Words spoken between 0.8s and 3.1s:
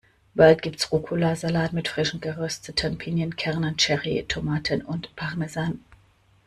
Rucola-Salat mit frisch gerösteten